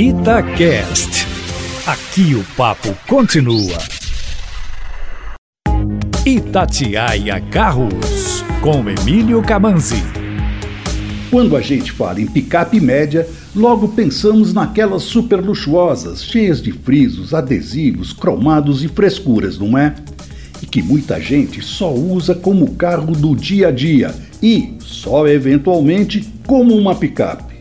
Itacast. 0.00 1.26
Aqui 1.84 2.32
o 2.36 2.44
papo 2.56 2.96
continua. 3.08 3.76
Itatiaia 6.24 7.40
Carros, 7.50 8.44
com 8.60 8.88
Emílio 8.88 9.42
Camanzi. 9.42 10.04
Quando 11.32 11.56
a 11.56 11.60
gente 11.60 11.90
fala 11.90 12.20
em 12.20 12.28
picape 12.28 12.78
média, 12.78 13.28
logo 13.56 13.88
pensamos 13.88 14.54
naquelas 14.54 15.02
super 15.02 15.40
luxuosas, 15.40 16.22
cheias 16.22 16.62
de 16.62 16.70
frisos, 16.70 17.34
adesivos, 17.34 18.12
cromados 18.12 18.84
e 18.84 18.88
frescuras, 18.88 19.58
não 19.58 19.76
é? 19.76 19.96
E 20.62 20.66
que 20.66 20.80
muita 20.80 21.20
gente 21.20 21.60
só 21.60 21.92
usa 21.92 22.36
como 22.36 22.76
carro 22.76 23.16
do 23.16 23.34
dia 23.34 23.66
a 23.66 23.72
dia 23.72 24.14
e, 24.40 24.74
só 24.78 25.26
eventualmente, 25.26 26.24
como 26.46 26.76
uma 26.76 26.94
picape. 26.94 27.57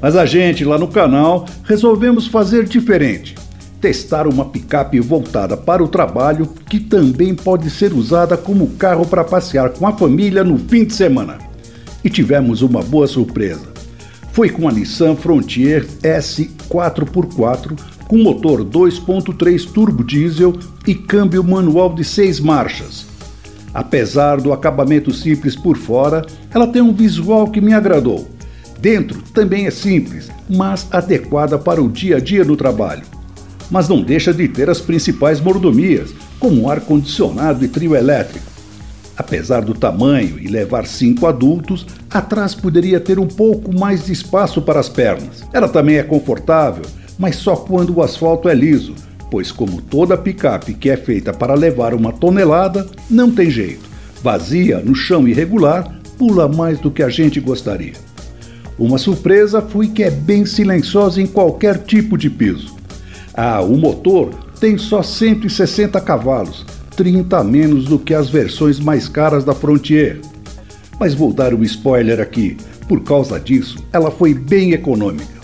Mas 0.00 0.16
a 0.16 0.24
gente 0.24 0.64
lá 0.64 0.78
no 0.78 0.88
canal 0.88 1.46
resolvemos 1.64 2.26
fazer 2.26 2.64
diferente. 2.64 3.34
Testar 3.80 4.26
uma 4.26 4.44
picape 4.44 5.00
voltada 5.00 5.56
para 5.56 5.82
o 5.82 5.88
trabalho 5.88 6.48
que 6.68 6.78
também 6.78 7.34
pode 7.34 7.70
ser 7.70 7.92
usada 7.92 8.36
como 8.36 8.70
carro 8.70 9.06
para 9.06 9.24
passear 9.24 9.70
com 9.70 9.86
a 9.86 9.92
família 9.92 10.44
no 10.44 10.58
fim 10.58 10.84
de 10.84 10.94
semana. 10.94 11.38
E 12.04 12.08
tivemos 12.08 12.62
uma 12.62 12.82
boa 12.82 13.06
surpresa. 13.06 13.68
Foi 14.32 14.48
com 14.48 14.68
a 14.68 14.72
Nissan 14.72 15.16
Frontier 15.16 15.86
S 16.02 16.50
4x4 16.68 17.78
com 18.06 18.18
motor 18.18 18.64
2.3 18.64 19.70
turbo 19.70 20.02
diesel 20.02 20.54
e 20.86 20.94
câmbio 20.94 21.42
manual 21.44 21.94
de 21.94 22.04
seis 22.04 22.40
marchas. 22.40 23.06
Apesar 23.72 24.40
do 24.40 24.52
acabamento 24.52 25.12
simples 25.12 25.54
por 25.54 25.76
fora, 25.76 26.24
ela 26.52 26.66
tem 26.66 26.82
um 26.82 26.92
visual 26.92 27.50
que 27.50 27.60
me 27.60 27.72
agradou. 27.72 28.28
Dentro 28.80 29.20
também 29.34 29.66
é 29.66 29.70
simples, 29.70 30.30
mas 30.48 30.86
adequada 30.90 31.58
para 31.58 31.82
o 31.82 31.88
dia 31.88 32.16
a 32.16 32.20
dia 32.20 32.44
no 32.44 32.56
trabalho. 32.56 33.02
Mas 33.70 33.88
não 33.88 34.02
deixa 34.02 34.32
de 34.32 34.48
ter 34.48 34.70
as 34.70 34.80
principais 34.80 35.38
mordomias, 35.38 36.14
como 36.38 36.68
ar-condicionado 36.70 37.62
e 37.62 37.68
trio 37.68 37.94
elétrico. 37.94 38.46
Apesar 39.16 39.60
do 39.60 39.74
tamanho 39.74 40.38
e 40.40 40.48
levar 40.48 40.86
cinco 40.86 41.26
adultos, 41.26 41.86
atrás 42.10 42.54
poderia 42.54 42.98
ter 42.98 43.18
um 43.18 43.26
pouco 43.26 43.78
mais 43.78 44.06
de 44.06 44.12
espaço 44.12 44.62
para 44.62 44.80
as 44.80 44.88
pernas. 44.88 45.44
Ela 45.52 45.68
também 45.68 45.96
é 45.96 46.02
confortável, 46.02 46.84
mas 47.18 47.36
só 47.36 47.54
quando 47.54 47.94
o 47.94 48.02
asfalto 48.02 48.48
é 48.48 48.54
liso, 48.54 48.94
pois, 49.30 49.52
como 49.52 49.82
toda 49.82 50.16
picape 50.16 50.72
que 50.72 50.88
é 50.88 50.96
feita 50.96 51.34
para 51.34 51.52
levar 51.52 51.92
uma 51.92 52.12
tonelada, 52.12 52.88
não 53.10 53.30
tem 53.30 53.50
jeito. 53.50 53.90
Vazia, 54.22 54.78
no 54.78 54.94
chão 54.94 55.28
irregular, 55.28 56.00
pula 56.16 56.48
mais 56.48 56.78
do 56.80 56.90
que 56.90 57.02
a 57.02 57.10
gente 57.10 57.38
gostaria. 57.40 58.09
Uma 58.80 58.96
surpresa 58.96 59.60
foi 59.60 59.88
que 59.88 60.02
é 60.02 60.10
bem 60.10 60.46
silenciosa 60.46 61.20
em 61.20 61.26
qualquer 61.26 61.76
tipo 61.84 62.16
de 62.16 62.30
piso. 62.30 62.74
Ah, 63.34 63.60
o 63.60 63.76
motor 63.76 64.30
tem 64.58 64.78
só 64.78 65.02
160 65.02 66.00
cavalos, 66.00 66.64
30 66.96 67.36
a 67.36 67.44
menos 67.44 67.84
do 67.84 67.98
que 67.98 68.14
as 68.14 68.30
versões 68.30 68.80
mais 68.80 69.06
caras 69.06 69.44
da 69.44 69.52
Frontier. 69.54 70.18
Mas 70.98 71.12
vou 71.12 71.30
dar 71.30 71.52
um 71.52 71.62
spoiler 71.62 72.20
aqui, 72.20 72.56
por 72.88 73.02
causa 73.02 73.38
disso, 73.38 73.84
ela 73.92 74.10
foi 74.10 74.32
bem 74.32 74.72
econômica. 74.72 75.40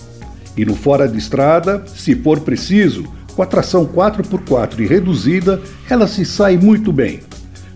E 0.56 0.64
no 0.64 0.74
fora 0.74 1.06
de 1.06 1.18
estrada, 1.18 1.84
se 1.86 2.14
for 2.14 2.40
preciso, 2.40 3.04
com 3.34 3.42
a 3.42 3.46
tração 3.46 3.84
4x4 3.84 4.80
e 4.80 4.86
reduzida, 4.86 5.60
ela 5.90 6.08
se 6.08 6.24
sai 6.24 6.56
muito 6.56 6.90
bem. 6.90 7.20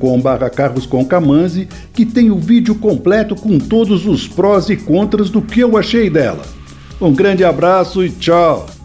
que 1.92 2.04
tem 2.04 2.30
o 2.30 2.38
vídeo 2.38 2.74
completo 2.74 3.34
com 3.34 3.58
todos 3.58 4.06
os 4.06 4.28
prós 4.28 4.69
e 4.69 4.76
contras 4.76 5.31
do 5.31 5.41
que 5.41 5.60
eu 5.60 5.75
achei 5.76 6.10
dela. 6.10 6.42
Um 7.00 7.14
grande 7.14 7.44
abraço 7.44 8.04
e 8.04 8.10
tchau! 8.10 8.78